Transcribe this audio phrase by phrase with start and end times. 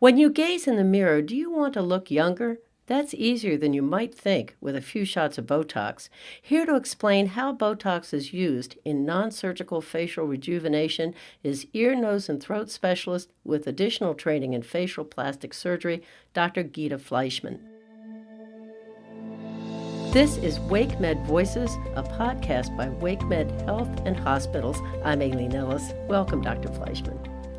[0.00, 2.60] When you gaze in the mirror, do you want to look younger?
[2.86, 6.08] That's easier than you might think with a few shots of Botox.
[6.40, 12.28] Here to explain how Botox is used in non surgical facial rejuvenation is ear, nose,
[12.28, 16.00] and throat specialist with additional training in facial plastic surgery,
[16.32, 16.62] Dr.
[16.62, 17.58] Gita Fleischman.
[20.12, 24.78] This is WakeMed Voices, a podcast by WakeMed Health and Hospitals.
[25.04, 25.92] I'm Aileen Ellis.
[26.06, 26.68] Welcome, Dr.
[26.68, 27.18] Fleischman.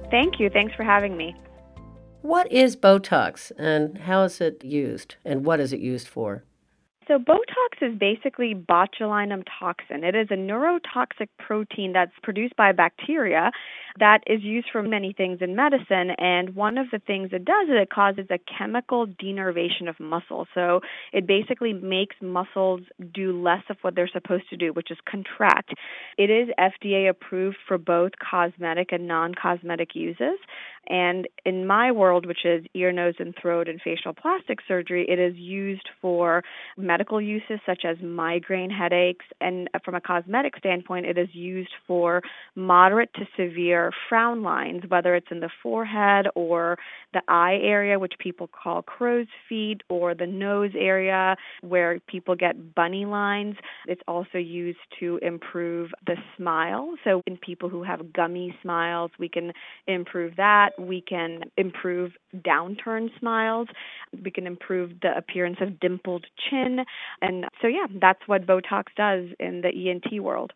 [0.10, 0.50] Thank you.
[0.50, 1.36] Thanks for having me.
[2.21, 6.43] What is Botox and how is it used and what is it used for?
[7.07, 10.04] So, Botox is basically botulinum toxin.
[10.04, 13.51] It is a neurotoxic protein that's produced by bacteria
[14.00, 16.11] that is used for many things in medicine.
[16.18, 20.47] And one of the things it does is it causes a chemical denervation of muscle.
[20.54, 20.82] So,
[21.14, 22.82] it basically makes muscles
[23.14, 25.74] do less of what they're supposed to do, which is contract.
[26.18, 30.38] It is FDA approved for both cosmetic and non cosmetic uses.
[30.88, 35.19] And in my world, which is ear, nose, and throat and facial plastic surgery, it
[35.19, 36.44] is used for
[36.78, 39.25] medical uses such as migraine headaches.
[39.39, 42.23] And from a cosmetic standpoint, it is used for
[42.56, 46.77] moderate to severe frown lines, whether it's in the forehead or
[47.13, 52.75] the eye area, which people call crow's feet, or the nose area where people get
[52.75, 53.55] bunny lines.
[53.88, 56.95] It's also used to improve the smile.
[57.03, 59.52] So, in people who have gummy smiles, we can
[59.88, 63.67] improve that we can improve downturn smiles.
[64.23, 66.80] We can improve the appearance of dimpled chin.
[67.22, 70.53] And so, yeah, that's what Botox does in the ENT world.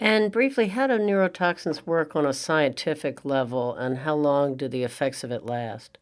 [0.00, 4.84] And briefly, how do neurotoxins work on a scientific level, and how long do the
[4.84, 5.98] effects of it last?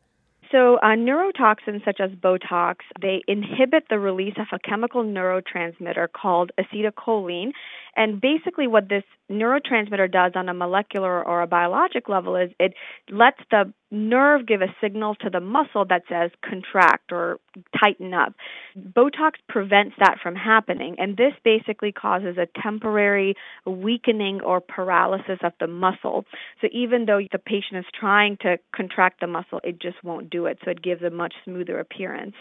[0.52, 6.52] So, uh, neurotoxins such as Botox, they inhibit the release of a chemical neurotransmitter called
[6.58, 7.52] acetylcholine.
[7.96, 12.74] And basically, what this neurotransmitter does on a molecular or a biologic level is it
[13.10, 17.38] lets the nerve give a signal to the muscle that says contract or
[17.80, 18.34] tighten up.
[18.76, 25.52] Botox prevents that from happening, and this basically causes a temporary weakening or paralysis of
[25.60, 26.24] the muscle.
[26.60, 30.46] So even though the patient is trying to contract the muscle, it just won't do
[30.46, 30.58] it.
[30.64, 32.34] So it gives a much smoother appearance.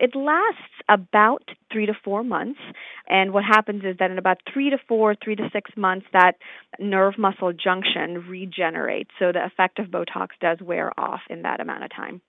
[0.00, 2.60] It lasts about three to four months,
[3.08, 6.36] and what happens is that in about three to four, three to six months, that
[6.78, 9.10] nerve muscle junction regenerates.
[9.18, 12.20] So the effect of Botox does wear off in that amount of time.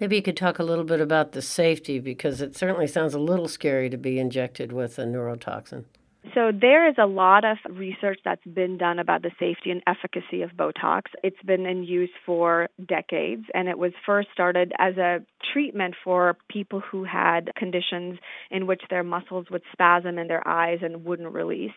[0.00, 3.18] Maybe you could talk a little bit about the safety because it certainly sounds a
[3.18, 5.84] little scary to be injected with a neurotoxin.
[6.32, 10.40] So there is a lot of research that's been done about the safety and efficacy
[10.40, 11.02] of Botox.
[11.22, 15.18] It's been in use for decades and it was first started as a
[15.52, 18.18] treatment for people who had conditions
[18.50, 21.72] in which their muscles would spasm in their eyes and wouldn't release.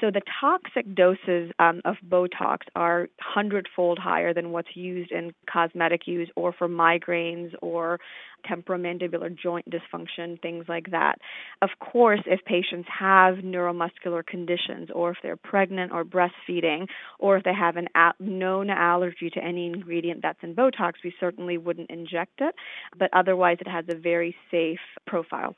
[0.00, 6.02] So the toxic doses um, of Botox are hundredfold higher than what's used in cosmetic
[6.06, 7.98] use or for migraines or
[8.44, 11.18] temporomandibular joint dysfunction, things like that.
[11.62, 16.88] Of course, if patients have neuromuscular conditions, or if they're pregnant or breastfeeding,
[17.18, 21.58] or if they have a- known allergy to any ingredient that's in Botox, we certainly
[21.58, 22.54] wouldn't inject it.
[22.96, 25.56] But otherwise, it has a very safe profile.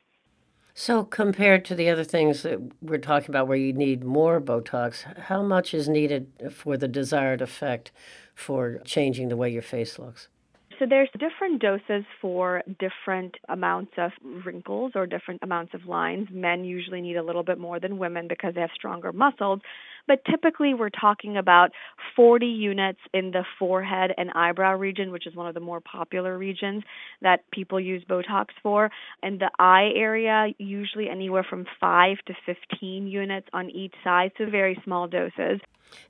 [0.75, 5.03] So, compared to the other things that we're talking about where you need more Botox,
[5.25, 7.91] how much is needed for the desired effect
[8.35, 10.29] for changing the way your face looks?
[10.81, 14.13] So there's different doses for different amounts of
[14.47, 16.29] wrinkles or different amounts of lines.
[16.33, 19.61] Men usually need a little bit more than women because they have stronger muscles,
[20.09, 21.73] but typically we're talking about
[22.17, 26.39] 40 units in the forehead and eyebrow region, which is one of the more popular
[26.39, 26.83] regions
[27.21, 28.91] that people use Botox for.
[29.23, 34.47] And the eye area, usually anywhere from 5 to 15 units on each side, so
[34.49, 35.61] very small doses.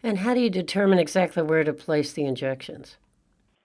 [0.01, 2.99] And how do you determine exactly where to place the injections?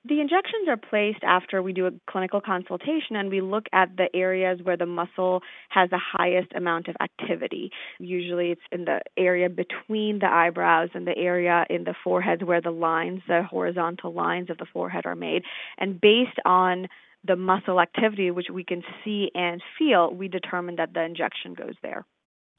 [0.07, 4.07] The injections are placed after we do a clinical consultation and we look at the
[4.15, 7.71] areas where the muscle has the highest amount of activity.
[7.99, 12.61] Usually it's in the area between the eyebrows and the area in the forehead where
[12.61, 15.41] the lines, the horizontal lines of the forehead are made.
[15.79, 16.87] And based on
[17.23, 21.73] the muscle activity, which we can see and feel, we determine that the injection goes
[21.81, 22.05] there.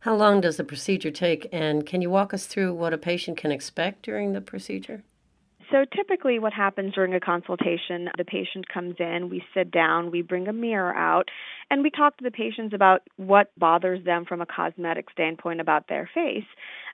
[0.00, 3.36] How long does the procedure take, and can you walk us through what a patient
[3.38, 5.04] can expect during the procedure?
[5.76, 10.22] So typically what happens during a consultation, the patient comes in, we sit down, we
[10.22, 11.28] bring a mirror out,
[11.70, 15.86] and we talk to the patients about what bothers them from a cosmetic standpoint about
[15.86, 16.46] their face.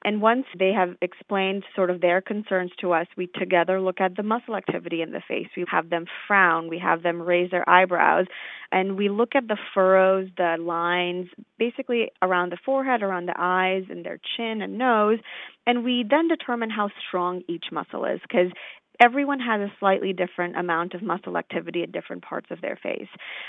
[0.05, 4.17] And once they have explained sort of their concerns to us, we together look at
[4.17, 5.49] the muscle activity in the face.
[5.57, 8.27] We have them frown, we have them raise their eyebrows,
[8.73, 11.29] and we look at the furrows, the lines,
[11.59, 15.19] basically around the forehead, around the eyes, and their chin and nose,
[15.67, 18.51] and we then determine how strong each muscle is because
[19.03, 23.09] everyone has a slightly different amount of muscle activity at different parts of their face.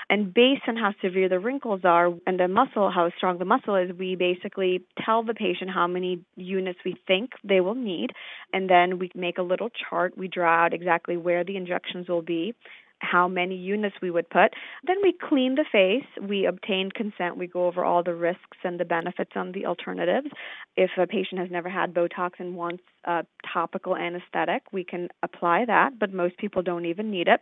[0.09, 3.75] And based on how severe the wrinkles are and the muscle, how strong the muscle
[3.75, 8.09] is, we basically tell the patient how many units we think they will need.
[8.51, 10.17] And then we make a little chart.
[10.17, 12.55] We draw out exactly where the injections will be
[13.03, 14.53] how many units we would put.
[14.85, 18.79] Then we clean the face, we obtain consent, we go over all the risks and
[18.79, 20.27] the benefits on the alternatives.
[20.75, 25.65] If a patient has never had Botox and wants a topical anesthetic, we can apply
[25.65, 27.41] that, but most people don't even need it.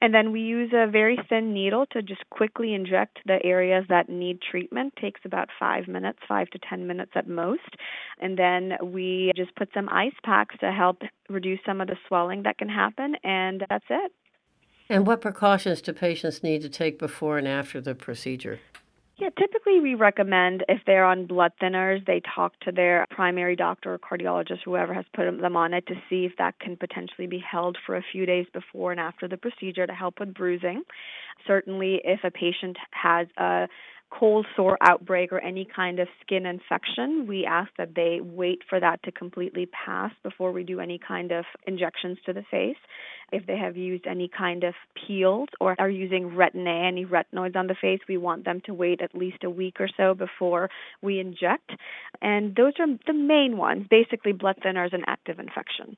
[0.00, 4.08] And then we use a very thin needle to just quickly inject the areas that
[4.08, 4.94] need treatment.
[5.00, 7.76] Takes about five minutes, five to ten minutes at most.
[8.20, 12.42] And then we just put some ice packs to help reduce some of the swelling
[12.44, 14.12] that can happen, and that's it.
[14.92, 18.60] And what precautions do patients need to take before and after the procedure?
[19.16, 23.94] Yeah, typically we recommend if they're on blood thinners, they talk to their primary doctor
[23.94, 27.38] or cardiologist, whoever has put them on it, to see if that can potentially be
[27.38, 30.82] held for a few days before and after the procedure to help with bruising.
[31.46, 33.68] Certainly, if a patient has a
[34.18, 38.78] cold sore outbreak or any kind of skin infection, we ask that they wait for
[38.78, 42.76] that to completely pass before we do any kind of injections to the face.
[43.32, 47.56] If they have used any kind of peels or are using retin A, any retinoids
[47.56, 50.68] on the face, we want them to wait at least a week or so before
[51.00, 51.70] we inject.
[52.20, 55.96] And those are the main ones basically, blood thinners and active infection.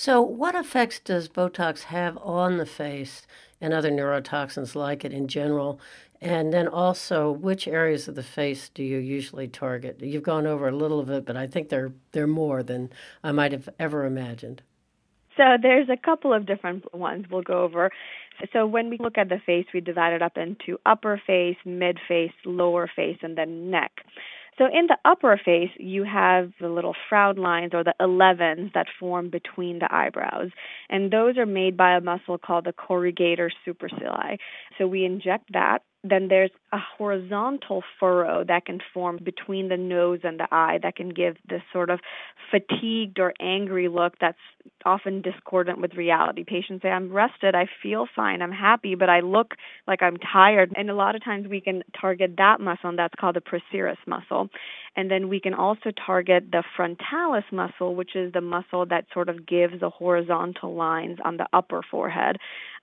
[0.00, 3.26] So, what effects does Botox have on the face
[3.60, 5.80] and other neurotoxins like it in general?
[6.20, 10.00] And then also, which areas of the face do you usually target?
[10.00, 12.90] You've gone over a little of it, but I think they're they're more than
[13.22, 14.62] I might have ever imagined.
[15.36, 17.90] So there's a couple of different ones we'll go over.
[18.52, 21.98] So when we look at the face, we divide it up into upper face, mid
[22.08, 23.92] face, lower face, and then neck.
[24.58, 28.86] So in the upper face, you have the little frown lines or the 11s that
[28.98, 30.50] form between the eyebrows.
[30.90, 34.38] And those are made by a muscle called the corrugator supercilii.
[34.76, 40.20] So we inject that then there's a horizontal furrow that can form between the nose
[40.22, 42.00] and the eye that can give this sort of
[42.50, 44.38] fatigued or angry look that's
[44.84, 46.44] often discordant with reality.
[46.44, 49.54] Patients say, I'm rested, I feel fine, I'm happy, but I look
[49.86, 50.72] like I'm tired.
[50.76, 53.98] And a lot of times we can target that muscle, and that's called the procerus
[54.06, 54.48] muscle.
[54.96, 59.28] And then we can also target the frontalis muscle, which is the muscle that sort
[59.28, 62.38] of gives the horizontal lines on the upper forehead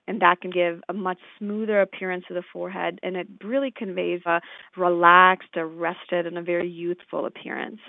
[0.06, 4.20] and that can give a much smoother appearance to the forehead and it really conveys
[4.26, 4.40] a
[4.76, 7.80] relaxed, a rested, and a very youthful appearance.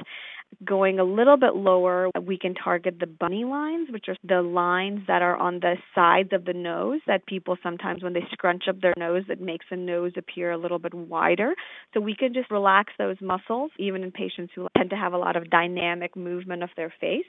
[0.63, 5.01] Going a little bit lower, we can target the bunny lines, which are the lines
[5.07, 8.79] that are on the sides of the nose that people sometimes, when they scrunch up
[8.79, 11.53] their nose, it makes the nose appear a little bit wider.
[11.93, 15.17] So we can just relax those muscles, even in patients who tend to have a
[15.17, 17.25] lot of dynamic movement of their face.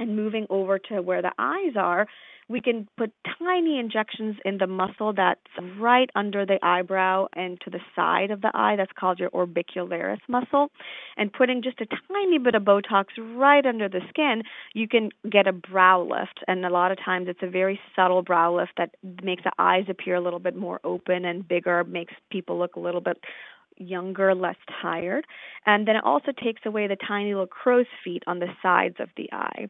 [0.00, 2.06] And moving over to where the eyes are,
[2.48, 5.40] we can put tiny injections in the muscle that's
[5.78, 8.74] right under the eyebrow and to the side of the eye.
[8.76, 10.70] That's called your orbicularis muscle.
[11.16, 13.06] And putting just a tiny bit of Botox
[13.36, 14.42] right under the skin,
[14.72, 16.40] you can get a brow lift.
[16.48, 19.84] And a lot of times it's a very subtle brow lift that makes the eyes
[19.88, 23.18] appear a little bit more open and bigger, makes people look a little bit
[23.76, 25.26] younger, less tired.
[25.66, 29.08] And then it also takes away the tiny little crow's feet on the sides of
[29.16, 29.68] the eye.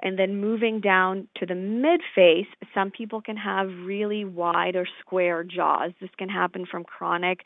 [0.00, 4.86] And then moving down to the mid face, some people can have really wide or
[5.00, 5.92] square jaws.
[6.00, 7.40] This can happen from chronic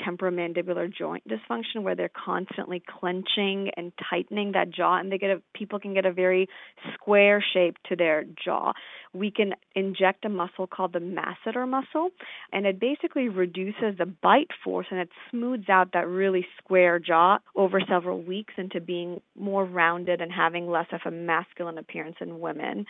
[0.00, 5.42] temporomandibular joint dysfunction where they're constantly clenching and tightening that jaw and they get a
[5.54, 6.48] people can get a very
[6.94, 8.72] square shape to their jaw.
[9.12, 12.10] We can inject a muscle called the masseter muscle
[12.52, 17.38] and it basically reduces the bite force and it smooths out that really square jaw
[17.54, 22.40] over several weeks into being more rounded and having less of a masculine appearance in
[22.40, 22.86] women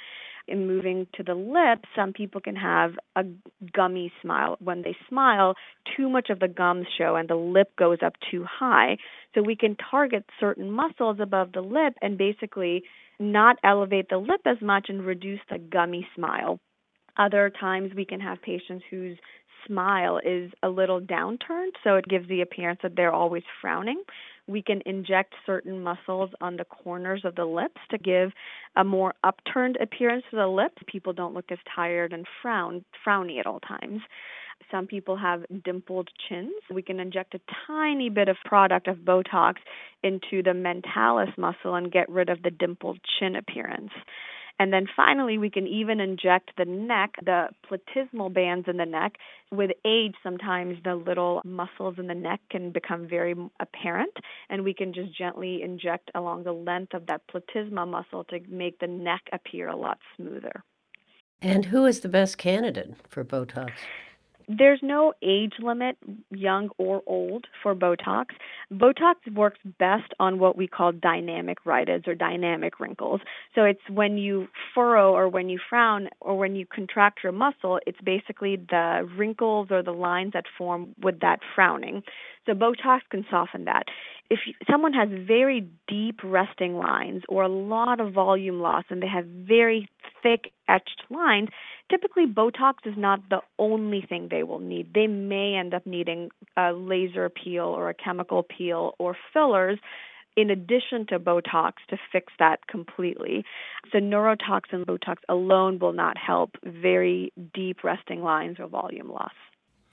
[0.48, 3.24] in moving to the lips, some people can have a
[3.72, 4.56] gummy smile.
[4.60, 5.54] When they smile,
[5.96, 8.96] too much of the gums show and the lip goes up too high.
[9.34, 12.82] So we can target certain muscles above the lip and basically
[13.18, 16.58] not elevate the lip as much and reduce the gummy smile.
[17.16, 19.16] Other times we can have patients whose
[19.66, 24.02] smile is a little downturned, so it gives the appearance that they're always frowning
[24.46, 28.30] we can inject certain muscles on the corners of the lips to give
[28.76, 30.82] a more upturned appearance to the lips.
[30.86, 34.00] People don't look as tired and frown frowny at all times.
[34.70, 36.54] Some people have dimpled chins.
[36.72, 39.54] We can inject a tiny bit of product of Botox
[40.02, 43.92] into the mentalis muscle and get rid of the dimpled chin appearance.
[44.58, 49.16] And then finally, we can even inject the neck, the platysmal bands in the neck.
[49.52, 54.16] With age, sometimes the little muscles in the neck can become very apparent,
[54.48, 58.78] and we can just gently inject along the length of that platysma muscle to make
[58.78, 60.64] the neck appear a lot smoother.
[61.42, 63.72] And who is the best candidate for Botox?
[64.48, 65.96] There's no age limit,
[66.30, 68.26] young or old, for Botox.
[68.72, 73.20] Botox works best on what we call dynamic rhytids or dynamic wrinkles.
[73.56, 77.80] So it's when you furrow or when you frown or when you contract your muscle,
[77.86, 82.02] it's basically the wrinkles or the lines that form with that frowning.
[82.46, 83.86] So Botox can soften that.
[84.30, 84.38] If
[84.70, 89.26] someone has very deep resting lines or a lot of volume loss and they have
[89.26, 89.88] very
[90.22, 91.48] thick etched lines,
[91.90, 94.92] typically Botox is not the only thing they will need.
[94.94, 99.78] They may end up needing a laser peel or a chemical peel or fillers
[100.36, 103.44] in addition to Botox to fix that completely.
[103.90, 109.32] So neurotoxin Botox alone will not help very deep resting lines or volume loss.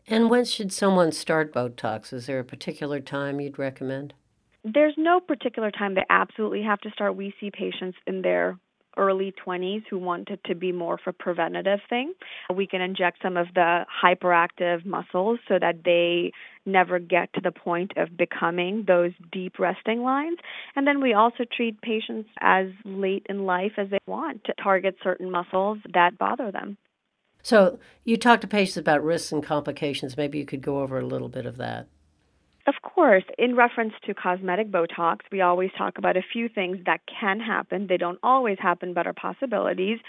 [0.05, 2.11] And when should someone start Botox?
[2.11, 4.13] Is there a particular time you'd recommend?
[4.65, 7.15] There's no particular time they absolutely have to start.
[7.15, 8.57] We see patients in their
[8.97, 12.13] early 20s who want it to be more of a preventative thing.
[12.53, 16.31] We can inject some of the hyperactive muscles so that they
[16.65, 20.37] never get to the point of becoming those deep resting lines.
[20.75, 24.95] And then we also treat patients as late in life as they want to target
[25.03, 26.77] certain muscles that bother them.
[27.45, 30.15] So, you talk to patients about risks and complications.
[30.15, 31.87] Maybe you could go over a little bit of that.
[32.65, 37.01] Of course, in reference to cosmetic Botox, we always talk about a few things that
[37.07, 37.87] can happen.
[37.87, 39.99] They don't always happen, but are possibilities.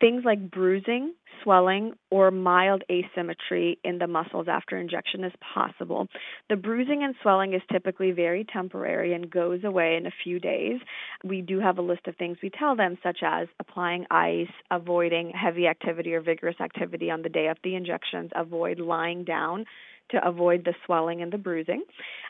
[0.00, 6.08] Things like bruising, swelling, or mild asymmetry in the muscles after injection is possible.
[6.50, 10.80] The bruising and swelling is typically very temporary and goes away in a few days.
[11.22, 15.30] We do have a list of things we tell them, such as applying ice, avoiding
[15.30, 19.66] heavy activity or vigorous activity on the day of the injections, avoid lying down
[20.10, 21.84] to avoid the swelling and the bruising.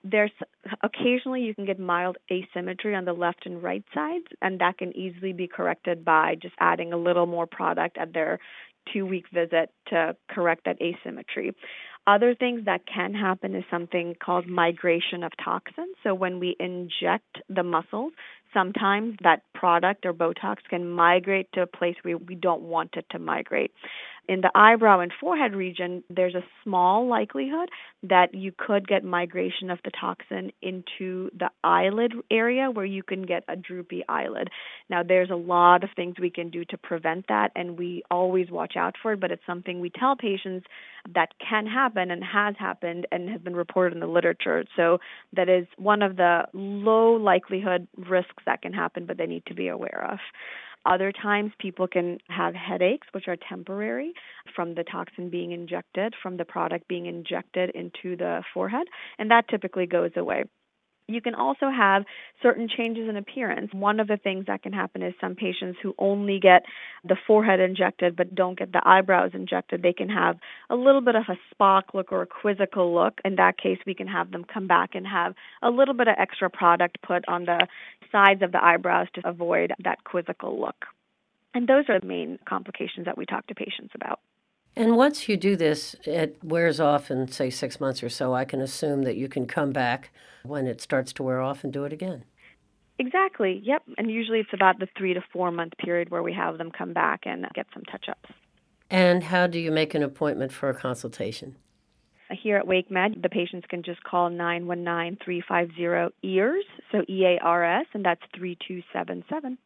[0.05, 0.31] There's
[0.83, 4.97] occasionally you can get mild asymmetry on the left and right sides, and that can
[4.97, 8.39] easily be corrected by just adding a little more product at their
[8.93, 11.55] two week visit to correct that asymmetry.
[12.07, 15.95] Other things that can happen is something called migration of toxins.
[16.03, 18.13] So when we inject the muscles,
[18.53, 23.07] sometimes that product or Botox can migrate to a place where we don't want it
[23.11, 23.73] to migrate.
[24.29, 27.69] In the eyebrow and forehead region, there's a small likelihood
[28.05, 33.23] that you could get migration of the toxin into the eyelid area where you can
[33.23, 34.49] get a droopy eyelid.
[34.89, 38.49] Now, there's a lot of things we can do to prevent that, and we always
[38.49, 40.67] watch out for it, but it's something we tell patients
[41.15, 44.65] that can happen and has happened and has been reported in the literature.
[44.77, 44.99] So,
[45.33, 49.55] that is one of the low likelihood risks that can happen, but they need to
[49.55, 50.19] be aware of.
[50.85, 54.15] Other times, people can have headaches, which are temporary
[54.55, 58.87] from the toxin being injected, from the product being injected into the forehead,
[59.19, 60.45] and that typically goes away.
[61.09, 62.05] You can also have
[62.43, 63.71] certain changes in appearance.
[63.73, 66.63] One of the things that can happen is some patients who only get
[67.05, 70.37] the forehead injected but don't get the eyebrows injected, they can have
[70.71, 73.21] a little bit of a Spock look or a quizzical look.
[73.25, 76.15] In that case, we can have them come back and have a little bit of
[76.19, 77.67] extra product put on the
[78.11, 80.87] sides of the eyebrows to avoid that quizzical look.
[81.55, 84.21] And those are the main complications that we talk to patients about.
[84.75, 88.35] And once you do this, it wears off in, say, six months or so.
[88.35, 90.11] I can assume that you can come back
[90.45, 92.25] when it starts to wear off and do it again.
[92.99, 93.83] Exactly, yep.
[93.99, 96.93] And usually it's about the three to four month period where we have them come
[96.93, 98.31] back and get some touch ups.
[98.91, 101.57] And how do you make an appointment for a consultation?
[102.31, 107.25] Uh, here at Wake Med, the patients can just call 919 350 EARS, so E
[107.25, 109.59] A R S, and that's 3277.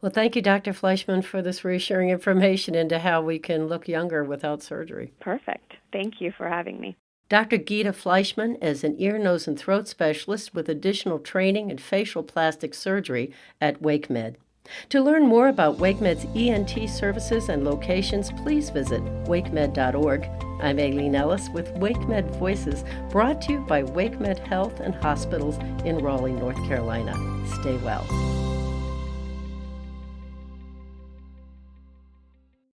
[0.00, 0.72] Well, thank you, Dr.
[0.72, 5.12] Fleischman, for this reassuring information into how we can look younger without surgery.
[5.18, 5.76] Perfect.
[5.92, 6.96] Thank you for having me.
[7.28, 7.58] Dr.
[7.58, 12.74] Gita Fleischman is an ear, nose, and throat specialist with additional training in facial plastic
[12.74, 14.36] surgery at WakeMed.
[14.90, 20.28] To learn more about WakeMed's ENT services and locations, please visit wakemed.org.
[20.62, 25.98] I'm Aileen Ellis with WakeMed Voices, brought to you by WakeMed Health and Hospitals in
[25.98, 27.14] Raleigh, North Carolina.
[27.60, 28.47] Stay well.